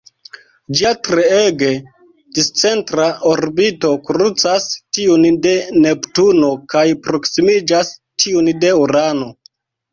Ĝia 0.77 0.91
treege 1.07 1.67
discentra 2.37 3.05
orbito 3.33 3.93
krucas 4.09 4.67
tiun 4.99 5.29
de 5.45 5.55
Neptuno 5.87 6.53
kaj 6.75 6.87
proksimiĝas 7.07 7.97
tiun 8.27 8.53
de 8.67 8.77
Urano. 8.85 9.33